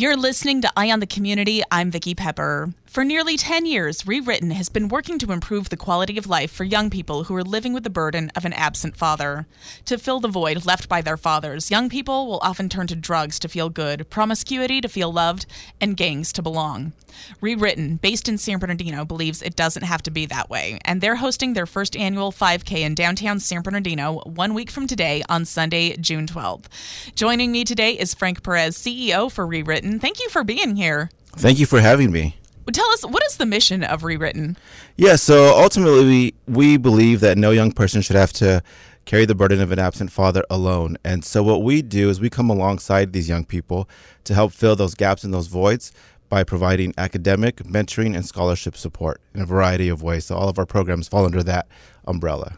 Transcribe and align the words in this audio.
You're 0.00 0.16
listening 0.16 0.62
to 0.62 0.72
Eye 0.78 0.90
on 0.90 1.00
the 1.00 1.06
Community. 1.06 1.62
I'm 1.70 1.90
Vicki 1.90 2.14
Pepper. 2.14 2.72
For 2.86 3.04
nearly 3.04 3.36
10 3.36 3.66
years, 3.66 4.06
Rewritten 4.06 4.50
has 4.52 4.70
been 4.70 4.88
working 4.88 5.18
to 5.18 5.30
improve 5.30 5.68
the 5.68 5.76
quality 5.76 6.16
of 6.16 6.26
life 6.26 6.50
for 6.50 6.64
young 6.64 6.88
people 6.88 7.24
who 7.24 7.36
are 7.36 7.44
living 7.44 7.74
with 7.74 7.84
the 7.84 7.90
burden 7.90 8.32
of 8.34 8.46
an 8.46 8.54
absent 8.54 8.96
father. 8.96 9.46
To 9.84 9.98
fill 9.98 10.18
the 10.18 10.26
void 10.26 10.64
left 10.64 10.88
by 10.88 11.02
their 11.02 11.18
fathers, 11.18 11.70
young 11.70 11.90
people 11.90 12.26
will 12.26 12.40
often 12.42 12.70
turn 12.70 12.86
to 12.86 12.96
drugs 12.96 13.38
to 13.40 13.48
feel 13.48 13.68
good, 13.68 14.08
promiscuity 14.08 14.80
to 14.80 14.88
feel 14.88 15.12
loved, 15.12 15.44
and 15.82 15.98
gangs 15.98 16.32
to 16.32 16.42
belong. 16.42 16.94
Rewritten, 17.40 17.96
based 17.96 18.28
in 18.28 18.38
San 18.38 18.58
Bernardino, 18.58 19.04
believes 19.04 19.42
it 19.42 19.54
doesn't 19.54 19.82
have 19.82 20.02
to 20.02 20.10
be 20.10 20.26
that 20.26 20.48
way, 20.48 20.78
and 20.84 21.00
they're 21.00 21.16
hosting 21.16 21.52
their 21.52 21.66
first 21.66 21.94
annual 21.94 22.32
5K 22.32 22.80
in 22.80 22.94
downtown 22.94 23.38
San 23.38 23.62
Bernardino 23.62 24.20
one 24.24 24.54
week 24.54 24.70
from 24.70 24.86
today 24.86 25.22
on 25.28 25.44
Sunday, 25.44 25.96
June 25.96 26.26
12th. 26.26 26.66
Joining 27.14 27.52
me 27.52 27.64
today 27.64 27.92
is 27.92 28.14
Frank 28.14 28.42
Perez, 28.42 28.76
CEO 28.76 29.30
for 29.30 29.46
Rewritten. 29.46 29.89
Thank 29.98 30.20
you 30.20 30.28
for 30.28 30.44
being 30.44 30.76
here. 30.76 31.10
Thank 31.32 31.58
you 31.58 31.66
for 31.66 31.80
having 31.80 32.12
me. 32.12 32.36
Tell 32.72 32.88
us, 32.90 33.04
what 33.04 33.24
is 33.24 33.36
the 33.36 33.46
mission 33.46 33.82
of 33.82 34.04
Rewritten? 34.04 34.56
Yeah, 34.96 35.16
so 35.16 35.58
ultimately, 35.58 36.04
we, 36.04 36.34
we 36.46 36.76
believe 36.76 37.20
that 37.20 37.36
no 37.36 37.50
young 37.50 37.72
person 37.72 38.00
should 38.00 38.16
have 38.16 38.32
to 38.34 38.62
carry 39.06 39.24
the 39.24 39.34
burden 39.34 39.60
of 39.60 39.72
an 39.72 39.78
absent 39.80 40.12
father 40.12 40.44
alone. 40.48 40.96
And 41.04 41.24
so, 41.24 41.42
what 41.42 41.62
we 41.62 41.82
do 41.82 42.10
is 42.10 42.20
we 42.20 42.30
come 42.30 42.48
alongside 42.48 43.12
these 43.12 43.28
young 43.28 43.44
people 43.44 43.88
to 44.24 44.34
help 44.34 44.52
fill 44.52 44.76
those 44.76 44.94
gaps 44.94 45.24
and 45.24 45.34
those 45.34 45.48
voids 45.48 45.92
by 46.28 46.44
providing 46.44 46.94
academic, 46.96 47.56
mentoring, 47.56 48.14
and 48.14 48.24
scholarship 48.24 48.76
support 48.76 49.20
in 49.34 49.40
a 49.40 49.46
variety 49.46 49.88
of 49.88 50.02
ways. 50.02 50.26
So, 50.26 50.36
all 50.36 50.48
of 50.48 50.58
our 50.58 50.66
programs 50.66 51.08
fall 51.08 51.24
under 51.24 51.42
that 51.42 51.66
umbrella. 52.06 52.56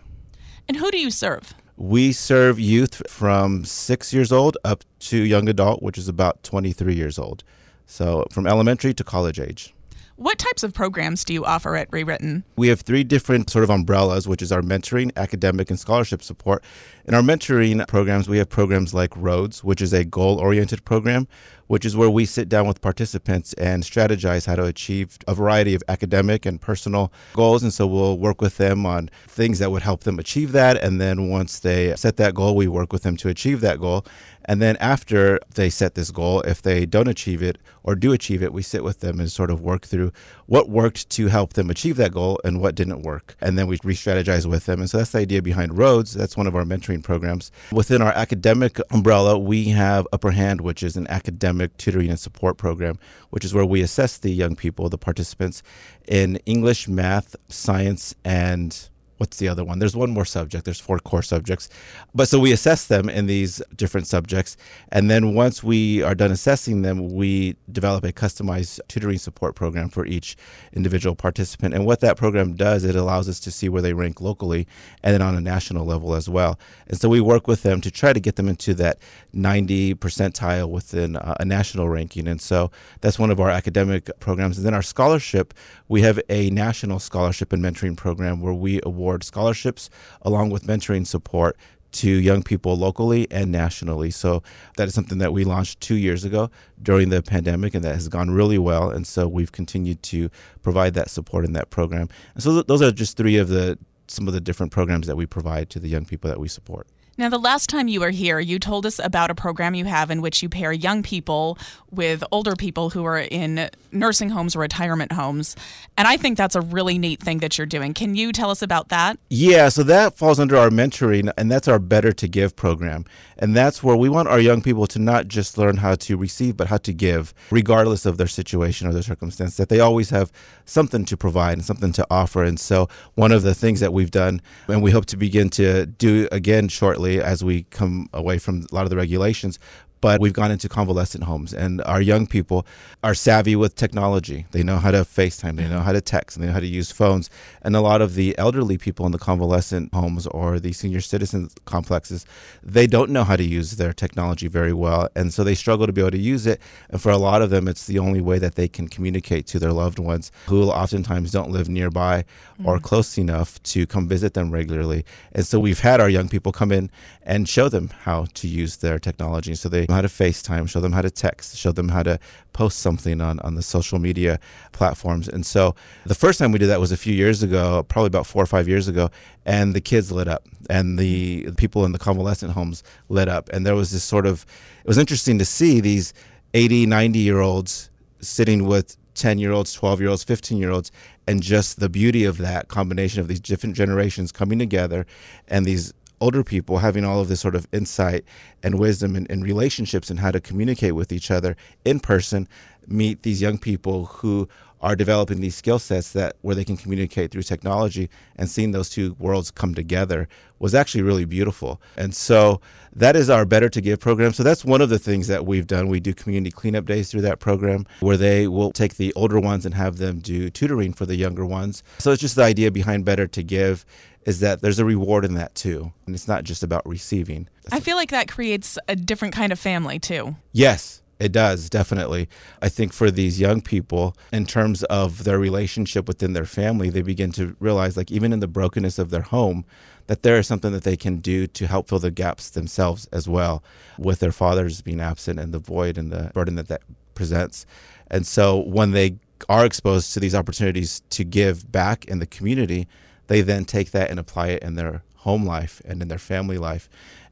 And 0.69 0.77
who 0.77 0.91
do 0.91 0.99
you 0.99 1.11
serve? 1.11 1.55
We 1.83 2.13
serve 2.13 2.61
youth 2.61 3.03
from 3.11 3.65
six 3.65 4.15
years 4.15 4.31
old 4.31 4.57
up 4.65 4.85
to 5.01 5.17
young 5.17 5.49
adult, 5.49 5.83
which 5.83 5.99
is 5.99 6.07
about 6.07 6.41
23 6.45 6.95
years 6.95 7.19
old. 7.19 7.43
So, 7.87 8.25
from 8.31 8.47
elementary 8.47 8.95
to 8.95 9.03
college 9.03 9.41
age. 9.41 9.75
What 10.15 10.39
types 10.39 10.63
of 10.63 10.73
programs 10.73 11.25
do 11.25 11.35
you 11.35 11.45
offer 11.45 11.75
at 11.75 11.89
Rewritten? 11.91 12.45
We 12.55 12.69
have 12.69 12.83
three 12.83 13.03
different 13.03 13.51
sort 13.51 13.65
of 13.65 13.71
umbrellas, 13.71 14.29
which 14.29 14.43
is 14.43 14.53
our 14.53 14.63
mentoring, 14.63 15.11
academic, 15.17 15.71
and 15.71 15.81
scholarship 15.81 16.23
support. 16.23 16.63
In 17.05 17.15
our 17.15 17.23
mentoring 17.23 17.85
programs, 17.89 18.29
we 18.29 18.39
have 18.39 18.49
programs 18.49 18.95
like 18.95 19.11
Roads, 19.17 19.65
which 19.65 19.83
is 19.83 19.93
a 19.93 20.05
goal 20.05 20.39
oriented 20.39 20.85
program, 20.85 21.27
which 21.73 21.87
is 21.87 21.97
where 21.97 22.11
we 22.11 22.27
sit 22.27 22.51
down 22.51 22.67
with 22.67 22.83
participants 22.83 23.55
and 23.55 23.83
strategize 23.83 24.45
how 24.45 24.55
to 24.55 24.63
achieve 24.63 25.17
a 25.27 25.35
variety 25.35 25.75
of 25.75 25.83
academic 25.89 26.45
and 26.45 26.61
personal 26.61 27.11
goals. 27.33 27.63
And 27.63 27.73
so 27.73 27.87
we'll 27.87 28.19
work 28.19 28.43
with 28.43 28.59
them 28.59 28.85
on 28.85 29.09
things 29.27 29.59
that 29.59 29.71
would 29.71 29.81
help 29.81 30.05
them 30.05 30.19
achieve 30.19 30.53
that. 30.53 30.77
And 30.77 31.01
then 31.01 31.31
once 31.31 31.61
they 31.61 31.97
set 31.97 32.19
that 32.19 32.35
goal, 32.35 32.57
we 32.57 32.69
work 32.69 32.93
with 32.93 33.05
them 33.05 33.17
to 33.17 33.31
achieve 33.31 33.63
that 33.63 33.81
goal. 33.81 34.05
And 34.45 34.61
then 34.61 34.77
after 34.79 35.39
they 35.55 35.71
set 35.71 35.95
this 35.95 36.11
goal, 36.11 36.41
if 36.43 36.61
they 36.61 36.85
don't 36.85 37.09
achieve 37.09 37.43
it 37.43 37.59
or 37.85 37.95
do 37.95 38.13
achieve 38.13 38.43
it, 38.43 38.53
we 38.53 38.63
sit 38.63 38.85
with 38.85 39.01
them 39.01 39.21
and 39.21 39.31
sort 39.31 39.51
of 39.51 39.61
work 39.61 39.87
through 39.87 40.13
what 40.47 40.69
worked 40.69 41.09
to 41.11 41.29
help 41.29 41.55
them 41.55 41.71
achieve 41.71 41.97
that 41.97 42.13
goal 42.13 42.41
and 42.45 42.61
what 42.61 42.75
didn't 42.75 43.03
work. 43.03 43.37
And 43.41 43.57
then 43.57 43.67
we 43.67 43.79
re 43.85 43.95
strategize 43.95 44.45
with 44.45 44.67
them. 44.67 44.81
And 44.81 44.91
so 44.91 44.99
that's 44.99 45.13
the 45.13 45.19
idea 45.19 45.43
behind 45.43 45.79
Roads. 45.79 46.13
That's 46.15 46.37
one 46.37 46.47
of 46.47 46.55
our 46.55 46.65
mentoring 46.65 47.03
programs. 47.03 47.51
Within 47.71 48.03
our 48.03 48.13
academic 48.13 48.79
umbrella, 48.91 49.39
we 49.39 49.69
have 49.69 50.07
Upper 50.13 50.33
Hand, 50.33 50.61
which 50.61 50.83
is 50.83 50.97
an 50.97 51.07
academic 51.09 51.62
tutoring 51.69 52.11
and 52.11 52.19
support 52.19 52.57
program, 52.57 52.99
which 53.31 53.45
is 53.45 53.55
where 53.55 53.65
we 53.65 53.83
assess 53.83 54.19
the 54.19 54.31
young 54.31 54.57
people, 54.57 54.89
the 54.89 54.99
participants, 54.99 55.63
in 56.07 56.37
English, 56.47 56.89
math, 56.89 57.37
science, 57.49 58.15
and 58.25 58.89
what's 59.23 59.37
the 59.37 59.47
other 59.47 59.63
one? 59.63 59.79
There's 59.79 59.95
one 59.95 60.11
more 60.11 60.25
subject. 60.25 60.65
There's 60.65 60.81
four 60.81 60.99
core 60.99 61.23
subjects. 61.23 61.69
But 62.13 62.27
so 62.27 62.41
we 62.41 62.51
assess 62.51 62.89
them 62.89 63.09
in 63.09 63.27
these 63.27 63.63
different 63.77 64.09
subjects. 64.09 64.57
And 64.91 65.09
then 65.09 65.33
once 65.33 65.63
we 65.63 66.03
are 66.03 66.17
done 66.17 66.33
assessing 66.33 66.83
them, 66.83 67.13
we 67.13 67.55
develop 67.71 68.03
a 68.03 68.13
customized 68.13 68.81
tutoring 68.89 69.19
support 69.19 69.55
program 69.55 69.91
for 69.91 70.05
each 70.05 70.37
individual 70.73 71.15
participant. 71.15 71.73
And 71.73 71.87
what 71.87 72.01
that 72.01 72.17
program 72.17 72.55
does, 72.55 72.83
it 72.83 72.97
allows 72.97 73.29
us 73.29 73.39
to 73.39 73.53
see 73.53 73.69
where 73.69 73.81
they 73.81 73.93
rank 73.93 74.21
locally 74.21 74.67
and 75.05 75.15
then 75.15 75.23
on 75.23 75.37
a 75.37 75.41
national 75.41 75.87
level 75.87 76.17
as 76.17 76.29
well. 76.29 76.59
And 76.89 77.01
so 77.01 77.09
we 77.09 77.21
work 77.21 77.47
with 77.47 77.63
them 77.63 77.81
to 77.83 77.93
try 77.93 78.13
to 78.13 78.19
get 78.19 78.35
them 78.35 78.49
into 78.49 78.75
that 78.75 78.99
90 79.33 79.95
percentile 79.95 80.69
within 80.69 81.15
uh, 81.15 81.37
a 81.39 81.45
national 81.45 81.89
ranking. 81.89 82.27
And 82.27 82.41
so 82.41 82.73
that's 83.03 83.21
one 83.21 83.31
of 83.31 83.39
our 83.39 83.51
academic 83.51 84.11
programs. 84.19 84.57
And 84.57 84.67
then 84.67 84.75
our 84.75 84.83
scholarship, 84.83 85.55
we 85.87 86.03
have 86.03 86.19
a 86.29 86.51
national 86.51 86.99
scholarship 86.99 87.53
and 87.53 87.63
mentoring 87.63 87.97
program 87.97 88.41
where 88.41 88.53
we 88.53 88.81
award 88.85 89.12
award 89.13 89.25
scholarships 89.25 89.91
along 90.23 90.51
with 90.51 90.65
mentoring 90.65 91.07
support 91.07 91.57
to 91.93 92.09
young 92.09 92.43
people 92.43 92.75
locally 92.75 93.31
and 93.31 93.53
nationally. 93.53 94.11
So 94.11 94.43
that 94.79 94.89
is 94.89 94.95
something 94.95 95.19
that 95.19 95.35
we 95.35 95.45
launched 95.45 95.81
two 95.81 95.97
years 95.97 96.25
ago 96.25 96.51
during 96.83 97.11
the 97.11 97.23
pandemic, 97.23 97.75
and 97.75 97.85
that 97.85 97.95
has 97.95 98.09
gone 98.09 98.31
really 98.31 98.57
well. 98.57 98.91
And 98.91 99.07
so 99.07 99.29
we've 99.29 99.53
continued 99.53 100.03
to 100.05 100.31
provide 100.63 100.95
that 100.95 101.11
support 101.11 101.45
in 101.45 101.53
that 101.53 101.69
program. 101.69 102.09
And 102.35 102.43
so 102.43 102.53
th- 102.53 102.67
those 102.67 102.81
are 102.81 102.91
just 102.91 103.19
three 103.19 103.37
of 103.37 103.49
the 103.49 103.79
some 104.09 104.27
of 104.27 104.35
the 104.35 104.41
different 104.41 104.73
programs 104.73 105.07
that 105.07 105.17
we 105.17 105.27
provide 105.27 105.71
to 105.71 105.79
the 105.79 105.89
young 105.89 106.05
people 106.05 106.29
that 106.29 106.41
we 106.41 106.49
support. 106.49 106.87
Now, 107.19 107.29
the 107.29 107.39
last 107.39 107.69
time 107.69 107.89
you 107.89 108.01
were 108.01 108.11
here, 108.11 108.41
you 108.41 108.59
told 108.59 108.87
us 108.87 108.99
about 108.99 109.31
a 109.31 109.35
program 109.35 109.75
you 109.75 109.85
have 109.85 110.11
in 110.11 110.23
which 110.23 110.43
you 110.43 110.49
pair 110.49 110.73
young 110.73 111.03
people 111.03 111.59
with 111.91 112.25
older 112.33 112.57
people 112.57 112.89
who 112.89 113.05
are 113.05 113.19
in 113.19 113.69
nursing 113.91 114.31
homes 114.31 114.57
or 114.57 114.61
retirement 114.61 115.13
homes. 115.13 115.55
And 115.99 116.09
I 116.09 116.17
think 116.17 116.39
that's 116.39 116.57
a 116.57 116.63
really 116.63 116.97
neat 116.97 117.21
thing 117.21 117.41
that 117.41 117.59
you're 117.59 117.67
doing. 117.67 117.93
Can 117.93 118.15
you 118.15 118.33
tell 118.33 118.51
us 118.51 118.63
about 118.63 118.89
that? 118.89 119.19
Yeah, 119.29 119.69
so 119.69 119.83
that 119.83 120.17
falls 120.17 120.41
under 120.41 120.57
our 120.57 120.71
mentoring, 120.71 121.31
and 121.37 121.53
that's 121.53 121.69
our 121.69 121.79
Better 121.79 122.13
to 122.13 122.27
Give 122.27 122.57
program. 122.57 123.05
And 123.37 123.55
that's 123.55 123.83
where 123.83 123.97
we 123.97 124.09
want 124.09 124.29
our 124.29 124.41
young 124.41 124.63
people 124.63 124.87
to 124.87 124.99
not 124.99 125.29
just 125.29 125.59
learn 125.59 125.77
how 125.77 125.97
to 125.97 126.17
receive, 126.17 126.57
but 126.57 126.69
how 126.69 126.79
to 126.79 126.95
give, 126.95 127.35
regardless 127.51 128.07
of 128.07 128.17
their 128.17 128.27
situation 128.27 128.89
or 128.89 128.95
their 128.95 129.03
circumstance, 129.03 129.59
that 129.59 129.69
they 129.69 129.81
always 129.81 130.09
have 130.11 130.33
something 130.65 131.05
to 131.05 131.17
provide 131.19 131.55
and 131.55 131.65
something 131.65 131.93
to 131.93 132.07
offer. 132.11 132.43
And 132.43 132.59
so, 132.59 132.89
one 133.17 133.33
of 133.33 133.43
the 133.43 133.55
things 133.55 133.81
that 133.81 133.93
we've 133.93 134.11
done, 134.11 134.41
and 134.69 134.83
we 134.83 134.93
hope 134.93 135.07
to 135.07 135.17
begin 135.19 135.51
to 135.51 135.85
do 135.85 136.29
again 136.33 136.69
shortly 136.69 137.02
as 137.11 137.43
we 137.43 137.65
come 137.65 138.09
away 138.13 138.39
from 138.39 138.67
a 138.71 138.75
lot 138.75 138.85
of 138.85 138.91
the 138.91 138.97
regulations, 138.97 139.59
but 140.03 140.21
we've 140.21 140.33
gone 140.33 140.51
into 140.51 140.69
convalescent 140.69 141.25
homes 141.25 141.55
and 141.55 141.81
our 141.83 142.03
young 142.03 142.27
people 142.27 142.67
are 143.05 143.15
savvy 143.15 143.57
with 143.57 143.77
technology. 143.77 144.45
They 144.51 144.65
know 144.65 144.79
how 144.79 144.91
to 144.91 144.99
FaceTime, 144.99 145.57
they 145.57 145.69
know 145.69 145.81
how 145.81 145.93
to 145.93 146.01
text, 146.01 146.37
and 146.37 146.43
they 146.43 146.49
know 146.49 146.55
how 146.55 146.61
to 146.61 146.67
use 146.67 146.91
phones. 146.91 147.31
And 147.63 147.77
a 147.77 147.81
lot 147.81 148.03
of 148.03 148.15
the 148.15 148.37
elderly 148.37 148.77
people 148.77 149.07
in 149.07 149.13
the 149.13 149.19
convalescent 149.19 149.95
homes 149.95 150.27
or 150.27 150.59
the 150.59 150.73
senior 150.73 151.01
citizen 151.01 151.49
complexes, 151.67 152.27
they 152.65 152.89
don't 152.89 153.11
know 153.11 153.23
how 153.23 153.37
to 153.37 153.45
use 153.45 153.77
their 153.77 153.93
technology 153.93 154.49
very 154.49 154.73
well. 154.73 155.09
And 155.15 155.33
so 155.33 155.45
they 155.45 155.55
struggle 155.55 155.87
to 155.87 155.93
be 155.93 156.01
able 156.01 156.11
to 156.11 156.19
use 156.19 156.47
it. 156.47 156.61
And 156.91 157.01
for 157.01 157.13
a 157.13 157.17
lot 157.17 157.41
of 157.41 157.51
them, 157.51 157.69
it's 157.69 157.87
the 157.87 158.01
only 158.01 158.21
way 158.21 158.41
that 158.41 158.57
they 158.57 158.67
can 158.67 158.89
communicate 158.89 159.47
to 159.49 159.61
their 159.61 159.73
loved 159.73 160.01
ones 160.01 160.33
who 160.47 160.65
oftentimes 160.65 161.31
don't 161.31 161.53
live 161.53 161.69
nearby 161.69 162.25
mm-hmm. 162.55 162.67
or 162.67 162.81
close 162.81 163.19
enough 163.19 163.63
to 163.63 163.87
come 163.87 164.09
visit 164.09 164.35
them 164.35 164.51
regularly. 164.51 165.05
And 165.31 165.47
so 165.47 165.61
we've 165.61 165.81
had 165.81 166.01
our 166.01 166.09
young 166.09 166.29
people 166.29 166.51
come 166.51 166.73
in 166.73 166.91
and 167.23 167.49
show 167.49 167.69
them 167.69 167.91
how 168.03 168.27
to 168.35 168.49
use 168.49 168.79
their 168.79 168.99
technology. 168.99 169.55
So 169.55 169.69
they 169.69 169.87
how 169.93 170.01
to 170.01 170.09
FaceTime, 170.09 170.69
show 170.69 170.81
them 170.81 170.93
how 170.93 171.03
to 171.03 171.11
text, 171.11 171.57
show 171.57 171.73
them 171.73 171.89
how 171.89 172.03
to 172.03 172.19
post 172.53 172.81
something 172.81 173.21
on, 173.21 173.39
on 173.41 173.55
the 173.55 173.63
social 173.63 173.99
media 173.99 174.41
platforms. 174.73 175.29
And 175.29 175.47
so 175.47 175.75
the 176.05 176.15
first 176.15 176.39
time 176.39 176.53
we 176.53 176.59
did 176.59 176.69
that 176.69 176.81
was 176.81 176.93
a 176.93 176.97
few 176.97 177.15
years 177.15 177.43
ago, 177.43 177.85
probably 177.85 178.09
about 178.09 178.27
four 178.27 178.43
or 178.43 178.47
five 178.47 178.69
years 178.69 178.89
ago, 178.89 179.11
and 179.47 179.75
the 179.75 179.81
kids 179.81 180.11
lit 180.11 180.29
up 180.29 180.49
and 180.69 180.99
the 180.99 181.51
people 181.57 181.85
in 181.85 181.93
the 181.93 181.99
convalescent 181.99 182.53
homes 182.53 182.83
lit 183.09 183.29
up. 183.29 183.49
And 183.51 183.65
there 183.67 183.75
was 183.75 183.91
this 183.91 184.05
sort 184.05 184.27
of, 184.27 184.45
it 184.85 184.89
was 184.89 184.99
interesting 184.99 185.39
to 185.39 185.45
see 185.45 185.81
these 185.81 186.13
80, 186.55 186.87
90 186.87 187.19
year 187.19 187.41
olds 187.41 187.91
sitting 188.21 188.67
with 188.67 188.97
10 189.15 189.39
year 189.39 189.53
olds, 189.53 189.73
12 189.73 190.01
year 190.01 190.11
olds, 190.11 190.25
15 190.25 190.59
year 190.59 190.71
olds, 190.71 190.91
and 191.27 191.43
just 191.43 191.81
the 191.81 191.89
beauty 191.89 192.25
of 192.25 192.39
that 192.39 192.69
combination 192.69 193.21
of 193.21 193.29
these 193.29 193.41
different 193.41 193.77
generations 193.77 194.33
coming 194.33 194.59
together 194.59 195.07
and 195.49 195.65
these 195.65 195.93
older 196.23 196.45
people 196.45 196.79
having 196.79 197.05
all 197.05 197.21
of 197.21 197.27
this 197.29 197.41
sort 197.41 197.57
of 197.57 197.67
insight 197.73 198.25
and 198.63 198.79
wisdom 198.79 199.17
and, 199.17 199.43
relationships 199.43 200.09
and 200.09 200.21
how 200.21 200.31
to 200.31 200.41
communicate 200.41 200.95
with 200.95 201.11
each 201.11 201.33
other 201.33 201.57
in 201.85 201.99
person 201.99 202.47
meet 202.87 203.25
these 203.25 203.43
young 203.43 203.59
people 203.59 204.07
who 204.07 204.49
are 204.81 204.97
developing 204.97 205.41
these 205.41 205.55
skill 205.55 205.79
sets 205.79 206.13
that 206.13 206.37
where 206.43 206.55
they 206.55 206.65
can 206.65 206.77
communicate 206.77 207.31
through 207.31 207.43
technology 207.43 208.11
and 208.37 208.51
seeing 208.51 208.73
those 208.73 208.89
two 208.89 209.17
worlds 209.19 209.51
come 209.51 209.75
together 209.75 210.29
was 210.59 210.75
actually 210.75 211.03
really 211.03 211.25
beautiful. 211.25 211.81
And 211.97 212.15
so 212.15 212.61
that 212.95 213.17
is 213.17 213.31
our 213.31 213.45
Better 213.45 213.69
to 213.69 213.81
Give 213.81 213.99
program. 213.99 214.33
So 214.33 214.43
that's 214.43 214.65
one 214.65 214.81
of 214.81 214.91
the 214.91 214.99
things 214.99 215.29
that 215.29 215.47
we've 215.47 215.67
done. 215.67 215.89
We 215.89 216.01
do 216.01 216.13
community 216.15 216.51
cleanup 216.51 216.85
days 216.85 217.11
through 217.11 217.23
that 217.23 217.39
program 217.39 217.87
where 218.01 218.17
they 218.17 218.49
will 218.49 218.73
take 218.73 218.97
the 218.97 219.13
older 219.15 219.41
ones 219.41 219.65
and 219.65 219.75
have 219.75 219.99
them 219.99 220.19
do 220.19 220.51
tutoring 220.51 220.93
for 220.93 221.07
the 221.07 221.17
younger 221.17 221.47
ones. 221.47 221.83
So 221.99 222.11
it's 222.11 222.21
just 222.21 222.37
the 222.37 222.45
idea 222.45 222.71
behind 222.71 223.05
Better 223.05 223.27
to 223.29 223.43
Give 223.43 223.85
is 224.25 224.41
that 224.41 224.63
there's 224.63 224.79
a 224.79 224.85
reward 224.85 225.25
in 225.25 225.35
that 225.35 225.55
too. 225.55 225.93
And 226.07 226.15
it's 226.15 226.29
not 226.29 226.45
just 226.45 226.63
about 226.63 226.87
receiving. 226.87 227.49
I 227.71 227.81
feel 227.81 227.97
like 227.97 228.11
that 228.11 228.29
creates 228.29 228.79
a 228.89 228.97
different 228.97 229.35
kind 229.35 229.53
of 229.53 229.59
family 229.59 229.99
too. 229.99 230.37
Yes. 230.53 231.01
It 231.19 231.31
does, 231.31 231.71
definitely. 231.71 232.29
I 232.63 232.69
think 232.69 232.93
for 232.93 233.09
these 233.09 233.39
young 233.39 233.61
people, 233.61 234.17
in 234.33 234.45
terms 234.45 234.83
of 234.85 235.23
their 235.23 235.39
relationship 235.39 236.09
within 236.09 236.33
their 236.33 236.47
family, 236.47 236.91
they 236.91 237.03
begin 237.03 237.31
to 237.33 237.55
realize, 237.61 237.97
like, 237.97 238.11
even 238.11 238.33
in 238.33 238.41
the 238.41 238.49
brokenness 238.49 238.99
of 238.99 239.11
their 239.11 239.23
home, 239.23 239.65
that 240.09 240.25
there 240.25 240.37
is 240.37 240.49
something 240.49 240.73
that 240.73 240.83
they 240.83 240.97
can 240.97 241.19
do 241.19 241.47
to 241.47 241.69
help 241.69 241.89
fill 241.89 242.01
the 242.01 242.11
gaps 242.11 242.51
themselves 242.51 243.07
as 243.13 243.29
well, 243.29 243.63
with 243.99 244.19
their 244.19 244.33
fathers 244.33 244.83
being 244.83 245.01
absent 245.01 245.39
and 245.39 245.55
the 245.55 245.61
void 245.61 245.97
and 245.97 246.11
the 246.11 246.33
burden 246.35 246.57
that 246.57 246.67
that 246.67 246.83
presents. 247.15 247.67
And 248.11 248.27
so 248.27 248.59
when 248.59 248.91
they 248.91 249.15
are 249.49 249.65
exposed 249.65 250.13
to 250.15 250.19
these 250.19 250.35
opportunities 250.35 251.03
to 251.11 251.23
give 251.23 251.71
back 251.71 252.05
in 252.07 252.19
the 252.19 252.27
community, 252.27 252.89
they 253.27 253.41
then 253.41 253.65
take 253.65 253.91
that 253.93 254.11
and 254.11 254.19
apply 254.19 254.49
it 254.49 254.63
in 254.63 254.75
their 254.75 255.03
home 255.17 255.45
life 255.45 255.81
and 255.85 256.03
in 256.03 256.09
their 256.09 256.19
family 256.19 256.59
life. 256.59 256.89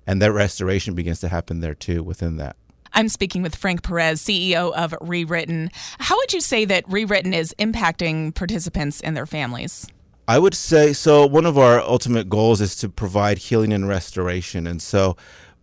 And 0.07 0.21
that 0.23 0.33
restoration 0.33 0.95
begins 0.95 1.21
to 1.21 1.29
happen 1.29 1.61
there 1.61 1.75
too 1.75 2.03
within 2.03 2.37
that. 2.37 2.57
I'm 2.93 3.09
speaking 3.09 3.43
with 3.43 3.55
Frank 3.55 3.83
Perez, 3.83 4.21
CEO 4.21 4.73
of 4.73 4.95
Rewritten. 5.01 5.71
How 5.99 6.17
would 6.17 6.33
you 6.33 6.41
say 6.41 6.65
that 6.65 6.85
Rewritten 6.89 7.33
is 7.33 7.55
impacting 7.59 8.35
participants 8.35 9.01
and 9.01 9.17
their 9.17 9.27
families? 9.27 9.87
I 10.27 10.39
would 10.39 10.55
say 10.55 10.93
so. 10.93 11.27
One 11.27 11.47
of 11.47 11.59
our 11.59 11.81
ultimate 11.81 12.29
goals 12.29 12.61
is 12.61 12.77
to 12.77 12.89
provide 12.89 13.39
healing 13.39 13.73
and 13.73 13.89
restoration. 13.89 14.67
And 14.67 14.81
so, 14.81 15.17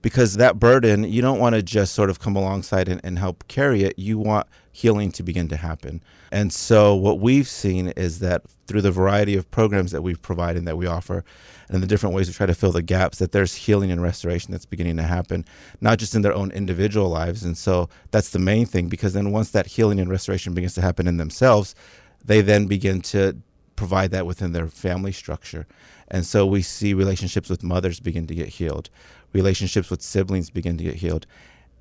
because 0.07 0.36
that 0.36 0.57
burden, 0.57 1.04
you 1.04 1.21
don't 1.21 1.38
want 1.38 1.54
to 1.54 1.62
just 1.62 1.94
sort 1.94 2.09
of 2.09 2.18
come 2.18 2.38
alongside 2.38 2.88
and, 2.88 3.01
and 3.04 3.19
help 3.19 3.45
carry 3.50 3.83
it. 3.83 4.00
You 4.00 4.18
want 4.18 4.48
healing 4.71 5.12
to 5.12 5.21
begin 5.21 5.50
to 5.50 5.57
happen. 5.57 6.01
And 6.31 6.54
so, 6.54 6.95
what 6.95 7.19
we've 7.19 7.45
seen 7.45 7.89
is 7.89 8.19
that 8.19 8.44
through 8.68 8.83
the 8.83 8.92
variety 8.92 9.36
of 9.36 9.51
programs 9.51 9.92
that 9.92 10.04
we've 10.04 10.21
provided 10.21 10.59
and 10.59 10.68
that 10.69 10.77
we 10.77 10.88
offer, 10.88 11.25
and 11.68 11.83
the 11.83 11.88
different 11.88 12.15
ways 12.15 12.30
to 12.30 12.33
try 12.33 12.45
to 12.45 12.56
fill 12.56 12.71
the 12.71 12.81
gaps, 12.81 13.18
that 13.18 13.33
there's 13.33 13.54
healing 13.54 13.92
and 13.92 14.01
restoration 14.01 14.54
that's 14.54 14.65
beginning 14.65 14.95
to 14.95 15.04
happen, 15.04 15.44
not 15.81 15.98
just 15.98 16.15
in 16.15 16.21
their 16.21 16.33
own 16.33 16.51
individual 16.51 17.10
lives. 17.10 17.44
And 17.44 17.57
so, 17.57 17.89
that's 18.12 18.30
the 18.30 18.39
main 18.39 18.65
thing, 18.65 18.88
because 18.88 19.12
then 19.12 19.33
once 19.33 19.51
that 19.51 19.68
healing 19.68 20.00
and 20.00 20.10
restoration 20.10 20.53
begins 20.53 20.75
to 20.75 20.81
happen 20.81 21.06
in 21.06 21.18
themselves, 21.18 21.75
they 22.24 22.39
then 22.39 22.65
begin 22.68 23.01
to 23.01 23.36
provide 23.77 24.12
that 24.12 24.25
within 24.25 24.51
their 24.51 24.68
family 24.68 25.13
structure. 25.13 25.65
And 26.09 26.25
so 26.25 26.45
we 26.45 26.62
see 26.62 26.94
relationships 26.94 27.50
with 27.50 27.63
mothers 27.63 28.01
begin 28.01 28.27
to 28.27 28.35
get 28.35 28.50
healed, 28.50 28.89
relationships 29.31 29.89
with 29.89 30.01
siblings 30.01 30.50
begin 30.50 30.77
to 30.77 30.83
get 30.83 30.95
healed, 30.95 31.25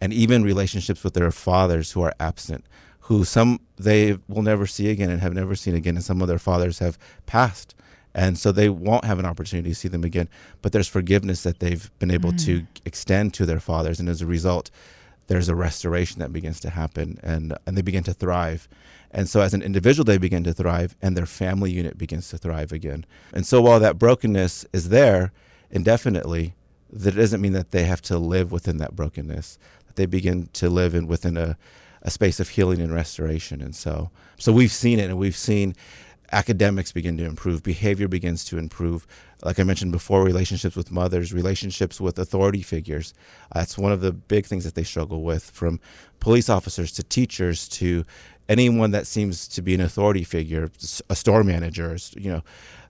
and 0.01 0.13
even 0.13 0.45
relationships 0.45 1.03
with 1.03 1.15
their 1.15 1.33
fathers 1.33 1.93
who 1.93 2.03
are 2.03 2.15
absent, 2.21 2.65
who 3.01 3.25
some 3.25 3.61
they 3.77 4.19
will 4.29 4.43
never 4.43 4.67
see 4.67 4.91
again 4.91 5.11
and 5.11 5.21
have 5.21 5.35
never 5.35 5.57
seen 5.57 5.75
again, 5.75 5.97
and 5.97 6.05
some 6.05 6.23
of 6.23 6.29
their 6.29 6.39
fathers 6.39 6.79
have 6.79 6.97
passed. 7.27 7.75
And 8.15 8.39
so 8.39 8.51
they 8.51 8.71
won't 8.71 9.05
have 9.05 9.19
an 9.19 9.27
opportunity 9.27 9.69
to 9.69 9.75
see 9.75 9.89
them 9.89 10.03
again. 10.03 10.31
But 10.63 10.73
there's 10.73 10.89
forgiveness 10.89 11.43
that 11.43 11.61
they've 11.61 11.91
been 11.99 12.11
able 12.11 12.33
mm. 12.33 12.45
to 12.47 12.67
extend 12.87 13.35
to 13.35 13.45
their 13.45 13.61
fathers. 13.61 14.01
And 14.01 14.09
as 14.09 14.23
a 14.23 14.27
result, 14.27 14.71
there's 15.27 15.49
a 15.49 15.55
restoration 15.55 16.21
that 16.21 16.33
begins 16.33 16.61
to 16.61 16.71
happen 16.71 17.19
and, 17.23 17.57
and 17.67 17.77
they 17.77 17.83
begin 17.83 18.05
to 18.05 18.15
thrive. 18.15 18.69
And 19.11 19.29
so, 19.29 19.41
as 19.41 19.55
an 19.55 19.63
individual, 19.63 20.05
they 20.05 20.19
begin 20.19 20.45
to 20.45 20.53
thrive, 20.53 20.97
and 21.01 21.17
their 21.17 21.27
family 21.27 21.71
unit 21.71 21.97
begins 21.97 22.29
to 22.31 22.39
thrive 22.39 22.73
again. 22.73 23.07
And 23.33 23.47
so, 23.47 23.63
while 23.63 23.81
that 23.81 23.99
brokenness 23.99 24.67
is 24.73 24.89
there 24.89 25.33
indefinitely, 25.71 26.55
that 26.93 27.15
doesn't 27.15 27.41
mean 27.41 27.53
that 27.53 27.71
they 27.71 27.85
have 27.85 28.03
to 28.03 28.19
live 28.19 28.53
within 28.53 28.79
that 28.79 28.95
brokenness. 28.95 29.59
That 29.87 29.97
they 29.97 30.07
begin 30.07 30.49
to 30.55 30.69
live 30.69 30.95
in 30.95 31.07
within 31.07 31.37
a, 31.37 31.57
a 32.03 32.11
space 32.11 32.41
of 32.41 32.51
healing 32.51 32.81
and 32.81 32.93
restoration. 32.93 33.63
And 33.63 33.75
so, 33.75 34.11
so 34.39 34.53
we've 34.53 34.73
seen 34.73 34.99
it, 34.99 35.09
and 35.09 35.19
we've 35.19 35.37
seen 35.37 35.75
academics 36.33 36.93
begin 36.93 37.17
to 37.19 37.25
improve, 37.25 37.63
behavior 37.63 38.09
begins 38.09 38.45
to 38.47 38.59
improve. 38.59 39.07
Like 39.45 39.61
I 39.61 39.65
mentioned 39.65 39.93
before, 39.93 40.25
relationships 40.25 40.77
with 40.77 40.91
mothers, 40.91 41.33
relationships 41.33 42.01
with 42.01 42.19
authority 42.19 42.63
figures. 42.63 43.15
That's 43.55 43.79
one 43.79 43.93
of 43.93 44.01
the 44.01 44.13
big 44.13 44.47
things 44.47 44.65
that 44.65 44.75
they 44.75 44.83
struggle 44.83 45.23
with, 45.23 45.45
from 45.51 45.81
police 46.21 46.49
officers 46.49 46.93
to 46.93 47.03
teachers 47.03 47.69
to 47.69 48.05
anyone 48.49 48.93
that 48.93 49.07
seems 49.07 49.49
to 49.49 49.63
be 49.63 49.75
an 49.75 49.81
authority 49.81 50.25
figure, 50.25 50.71
a 51.11 51.17
store 51.17 51.45
manager, 51.45 51.97
you 52.17 52.31
know. 52.31 52.43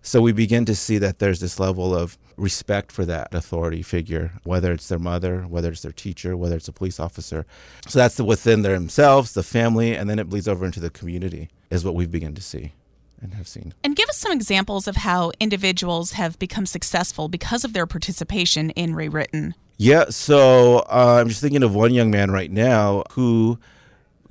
So 0.02 0.20
we 0.20 0.32
begin 0.32 0.64
to 0.66 0.74
see 0.74 0.98
that 0.98 1.18
there's 1.18 1.40
this 1.40 1.58
level 1.58 1.94
of 1.94 2.16
respect 2.36 2.92
for 2.92 3.04
that 3.06 3.34
authority 3.34 3.82
figure, 3.82 4.32
whether 4.44 4.72
it's 4.72 4.86
their 4.86 5.00
mother, 5.00 5.42
whether 5.42 5.70
it's 5.70 5.82
their 5.82 5.90
teacher, 5.90 6.36
whether 6.36 6.54
it's 6.54 6.68
a 6.68 6.72
police 6.72 7.00
officer. 7.00 7.44
So 7.88 7.98
that's 7.98 8.14
the, 8.14 8.24
within 8.24 8.62
themselves, 8.62 9.32
the 9.32 9.42
family, 9.42 9.96
and 9.96 10.08
then 10.08 10.20
it 10.20 10.28
bleeds 10.28 10.46
over 10.46 10.64
into 10.64 10.78
the 10.78 10.90
community, 10.90 11.48
is 11.70 11.84
what 11.84 11.94
we 11.94 12.06
begin 12.06 12.34
to 12.34 12.42
see 12.42 12.72
and 13.20 13.34
have 13.34 13.48
seen. 13.48 13.74
And 13.82 13.96
give 13.96 14.08
us 14.08 14.18
some 14.18 14.32
examples 14.32 14.86
of 14.88 14.96
how 14.96 15.32
individuals 15.40 16.12
have 16.12 16.38
become 16.38 16.66
successful 16.66 17.28
because 17.28 17.64
of 17.64 17.72
their 17.72 17.86
participation 17.86 18.70
in 18.70 18.94
Rewritten. 18.94 19.54
Yeah, 19.78 20.06
so 20.08 20.78
uh, 20.90 21.18
I'm 21.20 21.28
just 21.28 21.40
thinking 21.40 21.62
of 21.62 21.74
one 21.74 21.92
young 21.92 22.10
man 22.10 22.30
right 22.30 22.50
now 22.50 23.04
who 23.12 23.58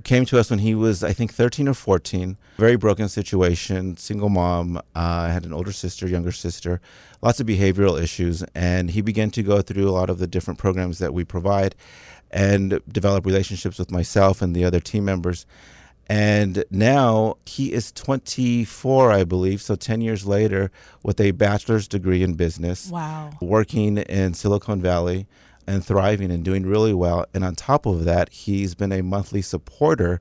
came 0.06 0.24
to 0.24 0.38
us 0.38 0.50
when 0.50 0.60
he 0.60 0.74
was, 0.74 1.02
I 1.04 1.12
think, 1.12 1.32
13 1.32 1.68
or 1.68 1.74
14. 1.74 2.36
Very 2.58 2.76
broken 2.76 3.08
situation, 3.08 3.96
single 3.96 4.28
mom, 4.28 4.80
uh, 4.94 5.28
had 5.28 5.44
an 5.44 5.52
older 5.52 5.72
sister, 5.72 6.06
younger 6.06 6.32
sister, 6.32 6.80
lots 7.22 7.40
of 7.40 7.46
behavioral 7.46 8.00
issues. 8.00 8.42
And 8.54 8.90
he 8.90 9.02
began 9.02 9.30
to 9.32 9.42
go 9.42 9.62
through 9.62 9.88
a 9.88 9.90
lot 9.90 10.08
of 10.08 10.18
the 10.18 10.26
different 10.26 10.58
programs 10.58 10.98
that 11.00 11.12
we 11.12 11.24
provide 11.24 11.74
and 12.30 12.80
develop 12.90 13.26
relationships 13.26 13.78
with 13.78 13.90
myself 13.90 14.40
and 14.42 14.54
the 14.54 14.64
other 14.64 14.80
team 14.80 15.04
members. 15.04 15.44
And 16.08 16.64
now 16.70 17.36
he 17.46 17.72
is 17.72 17.90
24, 17.92 19.10
I 19.12 19.24
believe, 19.24 19.60
so 19.60 19.74
10 19.74 20.00
years 20.00 20.24
later, 20.24 20.70
with 21.02 21.20
a 21.20 21.32
bachelor's 21.32 21.88
degree 21.88 22.22
in 22.22 22.34
business. 22.34 22.88
Wow. 22.88 23.30
Working 23.40 23.98
in 23.98 24.34
Silicon 24.34 24.80
Valley 24.80 25.26
and 25.66 25.84
thriving 25.84 26.30
and 26.30 26.44
doing 26.44 26.64
really 26.64 26.94
well. 26.94 27.26
And 27.34 27.44
on 27.44 27.56
top 27.56 27.86
of 27.86 28.04
that, 28.04 28.32
he's 28.32 28.74
been 28.74 28.92
a 28.92 29.02
monthly 29.02 29.42
supporter 29.42 30.20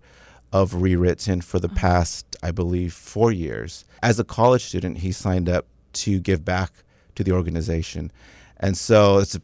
of 0.52 0.82
Rewritten 0.82 1.42
for 1.42 1.60
the 1.60 1.68
uh-huh. 1.68 1.78
past, 1.78 2.36
I 2.42 2.52
believe, 2.52 2.94
four 2.94 3.32
years. 3.32 3.86
As 4.02 4.20
a 4.20 4.24
college 4.24 4.64
student, 4.64 5.00
he 5.00 5.12
signed 5.12 5.50
up 5.50 5.68
to 5.94 6.20
give 6.20 6.44
back 6.44 6.72
to 7.16 7.24
the 7.24 7.32
organization. 7.32 8.12
And 8.58 8.78
so 8.78 9.20
it's 9.20 9.36
a 9.36 9.42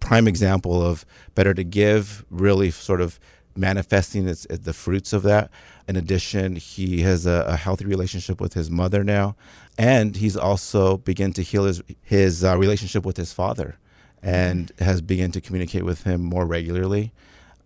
prime 0.00 0.28
example 0.28 0.82
of 0.82 1.04
better 1.34 1.54
to 1.54 1.64
give, 1.64 2.24
really 2.30 2.70
sort 2.70 3.00
of 3.00 3.18
manifesting 3.56 4.28
its, 4.28 4.46
the 4.50 4.72
fruits 4.72 5.12
of 5.12 5.22
that. 5.22 5.50
In 5.88 5.96
addition, 5.96 6.56
he 6.56 7.02
has 7.02 7.26
a, 7.26 7.44
a, 7.46 7.56
healthy 7.56 7.84
relationship 7.84 8.40
with 8.40 8.54
his 8.54 8.70
mother 8.70 9.04
now, 9.04 9.36
and 9.78 10.16
he's 10.16 10.36
also 10.36 10.96
begun 10.98 11.32
to 11.34 11.42
heal 11.42 11.64
his 11.64 11.82
his 12.02 12.42
uh, 12.42 12.56
relationship 12.56 13.04
with 13.04 13.16
his 13.16 13.32
father 13.32 13.78
and 14.22 14.72
has 14.78 15.02
begun 15.02 15.30
to 15.32 15.40
communicate 15.40 15.84
with 15.84 16.04
him 16.04 16.22
more 16.22 16.46
regularly. 16.46 17.12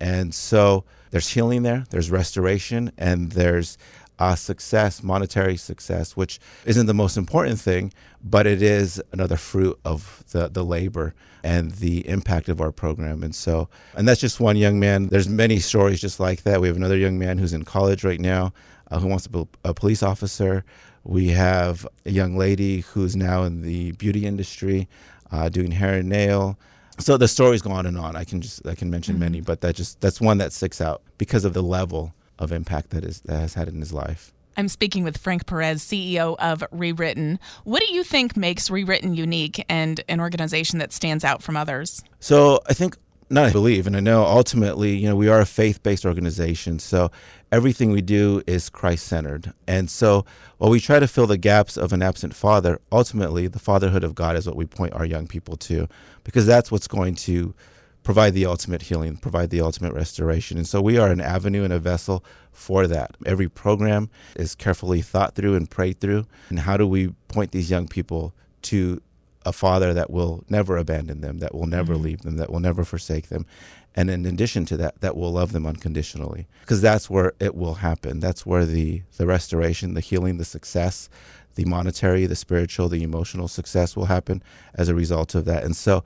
And 0.00 0.35
so 0.35 0.85
there's 1.11 1.28
healing 1.28 1.62
there, 1.62 1.85
there's 1.90 2.11
restoration, 2.11 2.92
and 2.99 3.33
there's 3.33 3.78
uh, 4.18 4.34
success, 4.34 5.02
monetary 5.02 5.56
success, 5.56 6.16
which 6.16 6.40
isn't 6.64 6.87
the 6.87 6.94
most 6.94 7.16
important 7.16 7.60
thing, 7.60 7.92
but 8.22 8.46
it 8.46 8.62
is 8.62 9.00
another 9.12 9.37
fruit 9.37 9.78
of 9.84 10.25
the, 10.32 10.48
the 10.48 10.64
labor 10.64 11.14
and 11.44 11.72
the 11.72 12.06
impact 12.08 12.48
of 12.48 12.60
our 12.60 12.72
program. 12.72 13.22
And 13.22 13.34
so, 13.34 13.68
and 13.94 14.08
that's 14.08 14.20
just 14.20 14.40
one 14.40 14.56
young 14.56 14.80
man. 14.80 15.08
There's 15.08 15.28
many 15.28 15.60
stories 15.60 16.00
just 16.00 16.18
like 16.18 16.42
that. 16.42 16.60
We 16.60 16.68
have 16.68 16.76
another 16.76 16.96
young 16.96 17.18
man 17.18 17.38
who's 17.38 17.52
in 17.52 17.64
college 17.64 18.02
right 18.04 18.20
now 18.20 18.52
uh, 18.90 18.98
who 18.98 19.08
wants 19.08 19.25
to 19.25 19.30
be 19.30 19.46
a 19.64 19.75
police 19.75 20.02
officer. 20.02 20.64
We 21.04 21.28
have 21.28 21.87
a 22.04 22.10
young 22.10 22.37
lady 22.37 22.80
who's 22.80 23.16
now 23.16 23.44
in 23.44 23.62
the 23.62 23.92
beauty 23.92 24.26
industry 24.26 24.88
uh, 25.30 25.48
doing 25.48 25.70
hair 25.70 25.94
and 25.94 26.08
nail. 26.08 26.58
So 26.98 27.16
the 27.16 27.28
stories 27.28 27.62
go 27.62 27.70
on 27.70 27.87
and 27.87 27.96
on. 27.96 28.16
I 28.16 28.25
can 28.25 28.40
just 28.40 28.66
I 28.66 28.75
can 28.75 28.90
mention 28.90 29.14
mm-hmm. 29.14 29.20
many, 29.20 29.40
but 29.40 29.60
that 29.60 29.76
just 29.76 30.00
that's 30.00 30.20
one 30.20 30.38
that 30.38 30.52
sticks 30.52 30.80
out 30.80 31.02
because 31.16 31.44
of 31.44 31.52
the 31.52 31.62
level 31.62 32.12
of 32.38 32.52
impact 32.52 32.90
that 32.90 33.04
is 33.04 33.21
that 33.23 33.40
has 33.40 33.54
had 33.54 33.68
in 33.68 33.80
his 33.80 33.92
life. 33.92 34.33
I'm 34.57 34.68
speaking 34.68 35.04
with 35.04 35.18
Frank 35.18 35.47
Perez, 35.47 35.85
CEO 35.85 36.35
of 36.40 36.64
Rewritten. 36.73 37.38
What 37.62 37.80
do 37.80 37.92
you 37.92 38.02
think 38.02 38.37
makes 38.37 38.71
Rewritten 38.71 39.14
unique 39.14 39.64
and 39.68 40.00
an 40.09 40.21
organization 40.21 40.80
that 40.80 40.92
stands 40.92 41.25
out 41.25 41.45
from 41.45 41.57
others? 41.57 42.02
So 42.18 42.59
I 42.68 42.75
think 42.75 42.97
not 43.30 43.47
I 43.47 43.52
believe, 43.52 43.87
and 43.87 43.97
I 43.97 44.00
know 44.00 44.25
ultimately, 44.25 44.97
you 44.97 45.09
know, 45.09 45.14
we 45.14 45.28
are 45.28 45.40
a 45.40 45.47
faith 45.47 45.83
based 45.83 46.07
organization. 46.07 46.78
So 46.78 47.11
everything 47.52 47.90
we 47.90 48.00
do 48.00 48.42
is 48.47 48.71
Christ 48.71 49.07
centered. 49.07 49.52
And 49.66 49.90
so 49.90 50.25
while 50.57 50.71
we 50.71 50.80
try 50.80 50.99
to 50.99 51.07
fill 51.07 51.26
the 51.26 51.37
gaps 51.37 51.76
of 51.76 51.92
an 51.92 52.02
absent 52.02 52.35
father, 52.35 52.80
ultimately 52.90 53.47
the 53.47 53.59
fatherhood 53.59 54.02
of 54.02 54.14
God 54.14 54.37
is 54.37 54.47
what 54.47 54.57
we 54.57 54.66
point 54.66 54.95
our 54.95 55.04
young 55.04 55.26
people 55.26 55.57
to 55.59 55.88
because 56.25 56.47
that's 56.47 56.73
what's 56.73 56.88
going 56.88 57.14
to 57.16 57.54
provide 58.02 58.35
the 58.35 58.47
ultimate 58.47 58.83
healing, 58.83 59.17
provide 59.17 59.50
the 59.50 59.61
ultimate 59.61 59.93
restoration. 59.93 60.57
And 60.57 60.67
so 60.67 60.81
we 60.81 60.99
are 60.99 61.11
an 61.11 61.21
avenue 61.21 61.64
and 61.64 61.73
a 61.73 61.78
vessel 61.78 62.25
for 62.52 62.87
that. 62.87 63.17
Every 63.26 63.49
program 63.49 64.11
is 64.37 64.55
carefully 64.55 65.02
thought 65.02 65.35
through 65.35 65.55
and 65.55 65.71
prayed 65.71 66.00
through. 66.00 66.26
And 66.49 66.61
how 66.61 66.76
do 66.76 66.87
we 66.87 67.09
point 67.28 67.52
these 67.52 67.71
young 67.71 67.87
people 67.87 68.33
to 68.62 69.00
a 69.45 69.52
father 69.52 69.95
that 69.95 70.11
will 70.11 70.45
never 70.49 70.76
abandon 70.76 71.21
them, 71.21 71.38
that 71.38 71.55
will 71.55 71.67
never 71.67 71.95
mm-hmm. 71.95 72.05
leave 72.05 72.23
them, 72.23 72.37
that 72.37 72.50
will 72.50 72.61
never 72.61 72.85
forsake 72.85 73.28
them. 73.28 73.47
And 73.95 74.11
in 74.11 74.26
addition 74.26 74.64
to 74.67 74.76
that, 74.76 75.00
that 75.00 75.17
will 75.17 75.33
love 75.33 75.52
them 75.52 75.67
unconditionally. 75.67 76.47
Because 76.61 76.81
that's 76.81 77.11
where 77.11 77.33
it 77.40 77.55
will 77.55 77.75
happen. 77.75 78.21
That's 78.21 78.47
where 78.47 78.64
the, 78.64 79.02
the 79.17 79.26
restoration, 79.26 79.95
the 79.95 80.00
healing, 80.00 80.38
the 80.38 80.45
success, 80.45 81.09
the 81.57 81.64
monetary, 81.64 82.26
the 82.26 82.37
spiritual, 82.37 82.88
the 82.88 83.02
emotional 83.02 83.49
success 83.49 83.97
will 83.97 84.05
happen 84.05 84.43
as 84.75 84.88
a 84.88 84.95
result 84.95 85.35
of 85.35 85.45
that. 85.47 85.64
And 85.64 85.76
so 85.76 86.05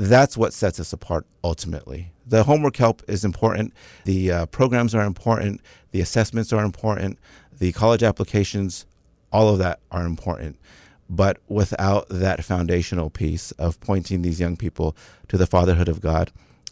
that's 0.00 0.36
what 0.36 0.54
sets 0.54 0.80
us 0.80 0.94
apart 0.94 1.26
ultimately. 1.44 2.12
The 2.26 2.44
homework 2.44 2.76
help 2.76 3.02
is 3.06 3.22
important, 3.24 3.74
the 4.04 4.30
uh, 4.30 4.46
programs 4.46 4.94
are 4.94 5.04
important, 5.04 5.60
the 5.90 6.00
assessments 6.00 6.52
are 6.52 6.64
important, 6.64 7.18
the 7.58 7.72
college 7.72 8.02
applications, 8.02 8.86
all 9.30 9.48
of 9.48 9.58
that 9.58 9.80
are 9.90 10.06
important. 10.06 10.58
But 11.10 11.38
without 11.48 12.06
that 12.08 12.44
foundational 12.44 13.10
piece 13.10 13.50
of 13.52 13.78
pointing 13.80 14.22
these 14.22 14.40
young 14.40 14.56
people 14.56 14.96
to 15.28 15.36
the 15.36 15.46
fatherhood 15.46 15.88
of 15.88 16.00
God, 16.00 16.30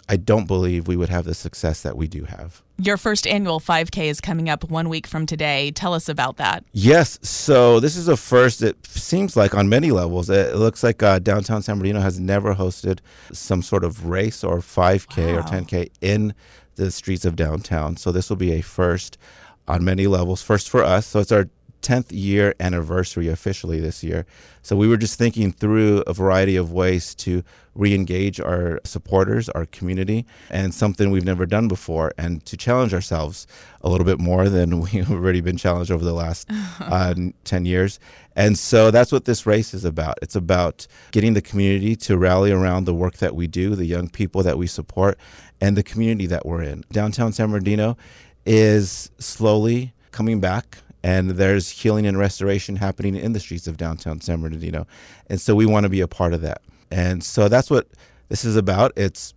I 0.09 0.17
don't 0.17 0.47
believe 0.47 0.89
we 0.89 0.97
would 0.97 1.11
have 1.11 1.25
the 1.25 1.35
success 1.35 1.83
that 1.83 1.97
we 1.97 2.09
do 2.09 2.25
have. 2.25 2.63
Your 2.79 2.97
first 2.97 3.27
annual 3.27 3.61
5K 3.61 4.07
is 4.07 4.21
coming 4.21 4.49
up 4.49 4.65
one 4.71 4.89
week 4.89 5.07
from 5.07 5.27
today. 5.27 5.71
Tell 5.73 5.93
us 5.93 6.09
about 6.09 6.39
that. 6.39 6.65
Yes. 6.73 7.19
So, 7.23 7.79
this 7.81 7.97
is 7.97 8.09
a 8.09 8.17
first, 8.17 8.63
it 8.63 8.77
seems 8.87 9.37
like 9.37 9.55
on 9.55 9.69
many 9.69 9.91
levels. 9.91 10.31
It 10.31 10.57
looks 10.57 10.83
like 10.83 11.03
uh, 11.03 11.19
downtown 11.19 11.61
San 11.63 11.77
Bernardino 11.77 12.01
has 12.01 12.19
never 12.19 12.55
hosted 12.55 13.01
some 13.33 13.61
sort 13.61 13.85
of 13.85 14.07
race 14.07 14.43
or 14.43 14.59
5K 14.59 15.35
wow. 15.35 15.41
or 15.41 15.43
10K 15.43 15.91
in 16.01 16.35
the 16.77 16.91
streets 16.91 17.25
of 17.25 17.37
downtown. 17.37 17.97
So, 17.97 18.11
this 18.11 18.31
will 18.31 18.37
be 18.37 18.53
a 18.53 18.63
first 18.63 19.19
on 19.67 19.85
many 19.85 20.07
levels. 20.07 20.43
First 20.43 20.71
for 20.71 20.83
us. 20.83 21.07
So, 21.07 21.21
it's 21.21 21.33
our 21.33 21.49
10th 21.83 22.07
year 22.11 22.55
anniversary 22.61 23.29
officially 23.29 23.81
this 23.81 24.03
year. 24.03 24.27
So 24.63 24.77
we 24.77 24.89
were 24.89 24.97
just 24.97 25.19
thinking 25.19 25.53
through 25.53 26.03
a 26.07 26.13
variety 26.13 26.57
of 26.57 26.73
ways 26.73 27.15
to 27.17 27.43
re 27.75 27.95
engage 27.95 28.41
our 28.41 28.81
supporters, 28.85 29.49
our 29.51 29.67
community, 29.67 30.27
and 30.51 30.75
something 30.75 31.11
we've 31.11 31.25
never 31.25 31.47
done 31.47 31.69
before, 31.69 32.13
and 32.19 32.45
to 32.45 32.57
challenge 32.57 32.93
ourselves 32.93 33.47
a 33.83 33.89
little 33.89 34.05
bit 34.05 34.19
more 34.19 34.49
than 34.49 34.81
we've 34.93 35.11
already 35.11 35.41
been 35.41 35.57
challenged 35.57 35.91
over 35.91 36.05
the 36.05 36.13
last 36.13 36.51
uh, 36.81 37.15
10 37.45 37.65
years. 37.65 38.01
And 38.37 38.59
so 38.59 38.91
that's 38.91 39.11
what 39.11 39.25
this 39.25 39.47
race 39.47 39.75
is 39.75 39.85
about. 39.85 40.19
It's 40.23 40.37
about 40.37 40.87
getting 41.13 41.35
the 41.35 41.43
community 41.43 41.97
to 41.97 42.19
rally 42.19 42.53
around 42.53 42.85
the 42.85 42.95
work 42.95 43.17
that 43.19 43.35
we 43.35 43.47
do, 43.47 43.75
the 43.75 43.87
young 43.87 44.09
people 44.09 44.43
that 44.43 44.59
we 44.59 44.67
support, 44.67 45.19
and 45.61 45.77
the 45.77 45.83
community 45.83 46.27
that 46.27 46.47
we're 46.47 46.63
in. 46.63 46.85
Downtown 46.93 47.33
San 47.33 47.51
Bernardino 47.51 47.97
is 48.45 49.11
slowly 49.19 49.93
coming 50.11 50.41
back 50.41 50.79
and 51.03 51.31
there's 51.31 51.71
healing 51.71 52.07
and 52.07 52.19
restoration 52.19 52.77
happening 52.77 53.15
in 53.15 53.33
the 53.33 53.41
streets 53.41 53.67
of 53.67 53.77
downtown 53.77 54.21
San 54.21 54.41
Bernardino. 54.41 54.87
And 55.29 55.41
so 55.41 55.55
we 55.55 55.67
want 55.67 55.85
to 55.85 55.91
be 55.91 56.01
a 56.01 56.09
part 56.09 56.33
of 56.33 56.41
that. 56.43 56.61
And 56.91 57.23
so 57.23 57.49
that's 57.49 57.71
what 57.71 57.89
this 58.29 58.45
is 58.45 58.57
about. 58.57 58.93
It's 58.97 59.35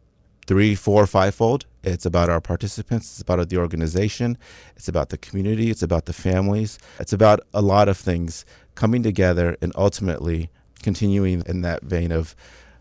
three, 0.48 0.75
four, 0.75 1.06
fivefold. 1.06 1.65
It's 1.84 2.06
about 2.06 2.30
our 2.30 2.41
participants, 2.41 3.12
it's 3.12 3.22
about 3.22 3.50
the 3.50 3.58
organization, 3.58 4.38
it's 4.75 4.88
about 4.88 5.10
the 5.10 5.18
community, 5.18 5.72
it's 5.72 5.82
about 5.82 6.06
the 6.06 6.13
families, 6.13 6.77
it's 7.00 7.13
about 7.13 7.39
a 7.56 7.62
lot 7.62 7.89
of 7.89 7.98
things 7.98 8.46
coming 8.75 9.01
together 9.01 9.58
and 9.62 9.72
ultimately 9.75 10.51
continuing 10.84 11.41
in 11.48 11.62
that 11.62 11.84
vein 11.84 12.12
of 12.12 12.36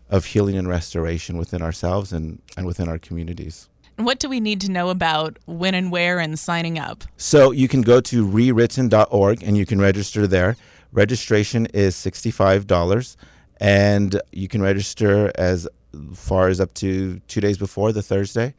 of 0.09 0.25
healing 0.25 0.57
and 0.57 0.67
restoration 0.67 1.37
within 1.37 1.61
ourselves 1.61 2.11
and, 2.11 2.41
and 2.57 2.67
within 2.67 2.89
our 2.89 2.99
communities. 2.99 3.69
What 3.97 4.19
do 4.19 4.29
we 4.29 4.39
need 4.39 4.61
to 4.61 4.71
know 4.71 4.89
about 4.89 5.37
when 5.45 5.75
and 5.75 5.91
where 5.91 6.19
and 6.19 6.37
signing 6.39 6.79
up? 6.79 7.03
So 7.17 7.51
you 7.51 7.67
can 7.67 7.81
go 7.81 8.01
to 8.01 8.25
rewritten.org 8.25 9.43
and 9.43 9.57
you 9.57 9.65
can 9.65 9.79
register 9.79 10.27
there. 10.27 10.57
Registration 10.91 11.67
is 11.67 11.95
$65 11.95 13.15
and 13.57 14.19
you 14.31 14.47
can 14.47 14.61
register 14.61 15.31
as 15.35 15.67
far 16.13 16.47
as 16.47 16.59
up 16.59 16.73
to 16.75 17.19
two 17.27 17.41
days 17.41 17.57
before 17.57 17.91
the 17.91 18.01
Thursday. 18.01 18.55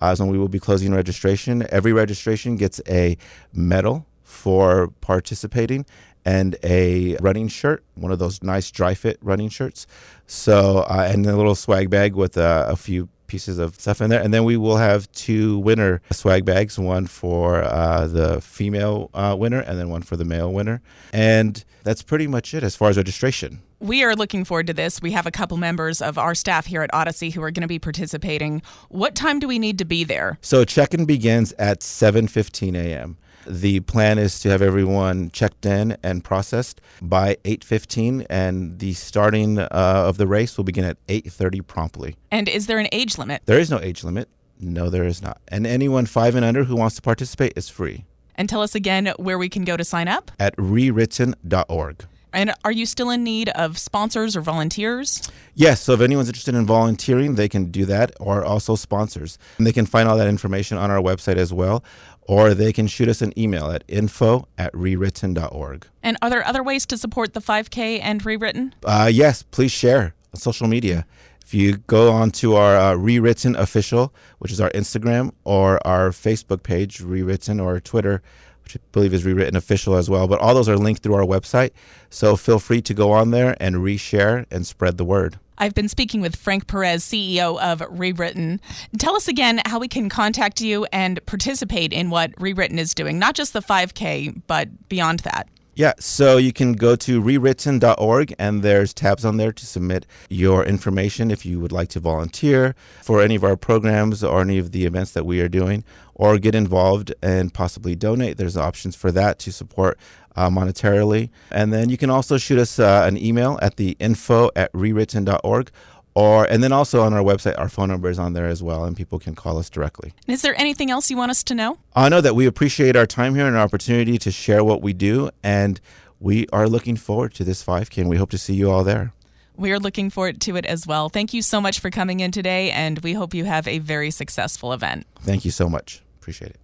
Uh, 0.00 0.14
so 0.14 0.26
we 0.26 0.38
will 0.38 0.48
be 0.48 0.60
closing 0.60 0.92
registration. 0.92 1.66
Every 1.70 1.92
registration 1.92 2.56
gets 2.56 2.80
a 2.88 3.16
medal 3.52 4.06
for 4.22 4.88
participating 5.00 5.86
and 6.24 6.56
a 6.64 7.16
running 7.20 7.48
shirt, 7.48 7.84
one 7.96 8.10
of 8.10 8.18
those 8.18 8.42
nice 8.42 8.70
dry 8.70 8.94
fit 8.94 9.18
running 9.20 9.48
shirts. 9.48 9.86
So, 10.26 10.78
uh, 10.78 11.08
and 11.10 11.26
a 11.26 11.36
little 11.36 11.54
swag 11.54 11.90
bag 11.90 12.14
with 12.14 12.38
uh, 12.38 12.66
a 12.68 12.76
few 12.76 13.08
pieces 13.26 13.58
of 13.58 13.80
stuff 13.80 14.00
in 14.00 14.10
there. 14.10 14.22
And 14.22 14.32
then 14.32 14.44
we 14.44 14.56
will 14.56 14.76
have 14.76 15.10
two 15.12 15.58
winner 15.58 16.00
swag 16.10 16.44
bags 16.44 16.78
one 16.78 17.06
for 17.06 17.64
uh, 17.64 18.06
the 18.06 18.40
female 18.40 19.10
uh, 19.14 19.36
winner 19.38 19.60
and 19.60 19.78
then 19.78 19.88
one 19.88 20.02
for 20.02 20.16
the 20.16 20.24
male 20.24 20.52
winner. 20.52 20.82
And 21.12 21.64
that's 21.82 22.02
pretty 22.02 22.26
much 22.26 22.54
it 22.54 22.62
as 22.62 22.76
far 22.76 22.90
as 22.90 22.96
registration. 22.96 23.60
We 23.80 24.02
are 24.02 24.16
looking 24.16 24.44
forward 24.44 24.66
to 24.68 24.72
this. 24.72 25.02
We 25.02 25.10
have 25.10 25.26
a 25.26 25.30
couple 25.30 25.58
members 25.58 26.00
of 26.00 26.16
our 26.16 26.34
staff 26.34 26.64
here 26.64 26.82
at 26.82 26.94
Odyssey 26.94 27.30
who 27.30 27.42
are 27.42 27.50
going 27.50 27.62
to 27.62 27.68
be 27.68 27.78
participating. 27.78 28.62
What 28.88 29.14
time 29.14 29.38
do 29.38 29.46
we 29.46 29.58
need 29.58 29.76
to 29.78 29.84
be 29.84 30.04
there? 30.04 30.38
So 30.40 30.64
check-in 30.64 31.04
begins 31.04 31.52
at 31.58 31.80
7:15 31.80 32.76
a.m. 32.76 33.18
The 33.46 33.80
plan 33.80 34.18
is 34.18 34.40
to 34.40 34.50
have 34.50 34.62
everyone 34.62 35.30
checked 35.30 35.66
in 35.66 35.96
and 36.02 36.24
processed 36.24 36.80
by 37.02 37.36
8:15 37.44 38.26
and 38.30 38.78
the 38.78 38.94
starting 38.94 39.58
uh, 39.58 39.68
of 39.70 40.16
the 40.16 40.26
race 40.26 40.56
will 40.56 40.64
begin 40.64 40.84
at 40.84 40.96
8:30 41.06 41.66
promptly. 41.66 42.16
And 42.30 42.48
is 42.48 42.66
there 42.66 42.78
an 42.78 42.88
age 42.92 43.18
limit? 43.18 43.42
There 43.46 43.58
is 43.58 43.70
no 43.70 43.80
age 43.80 44.04
limit. 44.04 44.28
No, 44.60 44.88
there 44.88 45.04
is 45.04 45.20
not. 45.20 45.40
And 45.48 45.66
anyone 45.66 46.06
5 46.06 46.36
and 46.36 46.44
under 46.44 46.64
who 46.64 46.76
wants 46.76 46.96
to 46.96 47.02
participate 47.02 47.52
is 47.56 47.68
free. 47.68 48.04
And 48.36 48.48
tell 48.48 48.62
us 48.62 48.74
again 48.74 49.12
where 49.18 49.38
we 49.38 49.48
can 49.48 49.64
go 49.64 49.76
to 49.76 49.84
sign 49.84 50.08
up? 50.08 50.30
At 50.38 50.56
rewritten.org. 50.56 52.06
And 52.34 52.52
are 52.64 52.72
you 52.72 52.84
still 52.84 53.10
in 53.10 53.22
need 53.22 53.48
of 53.50 53.78
sponsors 53.78 54.36
or 54.36 54.40
volunteers? 54.40 55.22
Yes. 55.54 55.80
So 55.80 55.92
if 55.92 56.00
anyone's 56.00 56.28
interested 56.28 56.56
in 56.56 56.66
volunteering, 56.66 57.36
they 57.36 57.48
can 57.48 57.70
do 57.70 57.84
that, 57.84 58.10
or 58.18 58.44
also 58.44 58.74
sponsors. 58.74 59.38
And 59.56 59.66
they 59.66 59.72
can 59.72 59.86
find 59.86 60.08
all 60.08 60.16
that 60.16 60.26
information 60.26 60.76
on 60.76 60.90
our 60.90 61.00
website 61.00 61.36
as 61.36 61.52
well, 61.52 61.84
or 62.26 62.54
they 62.54 62.72
can 62.72 62.86
shoot 62.86 63.08
us 63.08 63.22
an 63.22 63.38
email 63.38 63.70
at 63.70 63.84
info 63.88 64.48
at 64.58 64.72
rewritten.org. 64.72 65.86
And 66.02 66.16
are 66.22 66.30
there 66.30 66.44
other 66.46 66.62
ways 66.62 66.86
to 66.86 66.96
support 66.96 67.34
the 67.34 67.40
5K 67.40 68.00
and 68.02 68.24
Rewritten? 68.24 68.74
Uh, 68.84 69.10
yes. 69.12 69.42
Please 69.42 69.72
share 69.72 70.14
on 70.32 70.40
social 70.40 70.66
media. 70.66 71.06
If 71.44 71.52
you 71.52 71.76
go 71.76 72.10
on 72.10 72.30
to 72.32 72.54
our 72.56 72.76
uh, 72.76 72.94
Rewritten 72.94 73.54
official, 73.54 74.14
which 74.38 74.50
is 74.50 74.60
our 74.60 74.70
Instagram, 74.70 75.32
or 75.44 75.86
our 75.86 76.08
Facebook 76.10 76.62
page, 76.62 77.00
Rewritten, 77.00 77.60
or 77.60 77.80
Twitter, 77.80 78.22
which 78.64 78.76
I 78.76 78.80
believe 78.92 79.12
is 79.12 79.24
rewritten 79.24 79.56
official 79.56 79.94
as 79.94 80.08
well. 80.08 80.26
But 80.26 80.40
all 80.40 80.54
those 80.54 80.70
are 80.70 80.78
linked 80.78 81.02
through 81.02 81.14
our 81.14 81.26
website. 81.26 81.72
So 82.08 82.34
feel 82.36 82.58
free 82.58 82.80
to 82.82 82.94
go 82.94 83.12
on 83.12 83.30
there 83.30 83.56
and 83.60 83.76
reshare 83.76 84.46
and 84.50 84.66
spread 84.66 84.96
the 84.96 85.04
word. 85.04 85.38
I've 85.58 85.74
been 85.74 85.88
speaking 85.88 86.20
with 86.20 86.36
Frank 86.36 86.66
Perez, 86.66 87.04
CEO 87.04 87.60
of 87.60 87.82
Rewritten. 87.90 88.60
Tell 88.98 89.16
us 89.16 89.28
again 89.28 89.60
how 89.66 89.78
we 89.78 89.88
can 89.88 90.08
contact 90.08 90.60
you 90.60 90.86
and 90.92 91.24
participate 91.26 91.92
in 91.92 92.10
what 92.10 92.32
Rewritten 92.38 92.78
is 92.78 92.94
doing, 92.94 93.18
not 93.18 93.34
just 93.34 93.52
the 93.52 93.62
5K, 93.62 94.42
but 94.46 94.88
beyond 94.88 95.20
that. 95.20 95.48
Yeah, 95.76 95.94
so 95.98 96.36
you 96.36 96.52
can 96.52 96.74
go 96.74 96.94
to 96.94 97.20
rewritten.org 97.20 98.34
and 98.38 98.62
there's 98.62 98.94
tabs 98.94 99.24
on 99.24 99.38
there 99.38 99.52
to 99.52 99.66
submit 99.66 100.06
your 100.28 100.64
information 100.64 101.32
if 101.32 101.44
you 101.44 101.58
would 101.58 101.72
like 101.72 101.88
to 101.90 102.00
volunteer 102.00 102.76
for 103.02 103.20
any 103.20 103.34
of 103.34 103.42
our 103.42 103.56
programs 103.56 104.22
or 104.22 104.40
any 104.40 104.58
of 104.58 104.70
the 104.70 104.86
events 104.86 105.10
that 105.12 105.26
we 105.26 105.40
are 105.40 105.48
doing 105.48 105.82
or 106.14 106.38
get 106.38 106.54
involved 106.54 107.12
and 107.20 107.52
possibly 107.52 107.96
donate. 107.96 108.36
There's 108.36 108.56
options 108.56 108.94
for 108.94 109.10
that 109.12 109.40
to 109.40 109.52
support 109.52 109.98
uh, 110.36 110.48
monetarily. 110.48 111.30
And 111.50 111.72
then 111.72 111.90
you 111.90 111.96
can 111.96 112.10
also 112.10 112.38
shoot 112.38 112.58
us 112.58 112.78
uh, 112.78 113.04
an 113.06 113.16
email 113.16 113.58
at 113.60 113.76
the 113.76 113.96
info 113.98 114.50
at 114.54 114.72
rewritten.org 114.72 115.70
or 116.14 116.44
and 116.44 116.62
then 116.62 116.72
also 116.72 117.02
on 117.02 117.12
our 117.12 117.22
website 117.22 117.58
our 117.58 117.68
phone 117.68 117.88
number 117.88 118.08
is 118.08 118.18
on 118.18 118.32
there 118.32 118.46
as 118.46 118.62
well 118.62 118.84
and 118.84 118.96
people 118.96 119.18
can 119.18 119.34
call 119.34 119.58
us 119.58 119.68
directly. 119.68 120.12
Is 120.26 120.42
there 120.42 120.58
anything 120.58 120.90
else 120.90 121.10
you 121.10 121.16
want 121.16 121.30
us 121.30 121.42
to 121.44 121.54
know? 121.54 121.78
I 121.94 122.08
know 122.08 122.20
that 122.20 122.34
we 122.34 122.46
appreciate 122.46 122.96
our 122.96 123.06
time 123.06 123.34
here 123.34 123.46
and 123.46 123.56
our 123.56 123.62
opportunity 123.62 124.18
to 124.18 124.30
share 124.30 124.64
what 124.64 124.82
we 124.82 124.92
do 124.92 125.30
and 125.42 125.80
we 126.20 126.46
are 126.52 126.68
looking 126.68 126.96
forward 126.96 127.34
to 127.34 127.44
this 127.44 127.64
5k 127.64 127.98
and 127.98 128.08
we 128.08 128.16
hope 128.16 128.30
to 128.30 128.38
see 128.38 128.54
you 128.54 128.70
all 128.70 128.84
there. 128.84 129.12
We 129.56 129.70
are 129.70 129.78
looking 129.78 130.10
forward 130.10 130.40
to 130.42 130.56
it 130.56 130.66
as 130.66 130.86
well. 130.86 131.08
Thank 131.08 131.32
you 131.32 131.42
so 131.42 131.60
much 131.60 131.78
for 131.78 131.90
coming 131.90 132.20
in 132.20 132.32
today 132.32 132.70
and 132.70 132.98
we 133.00 133.12
hope 133.12 133.34
you 133.34 133.44
have 133.44 133.68
a 133.68 133.78
very 133.78 134.10
successful 134.10 134.72
event. 134.72 135.06
Thank 135.20 135.44
you 135.44 135.50
so 135.50 135.68
much. 135.68 136.02
Appreciate 136.20 136.50
it 136.50 136.63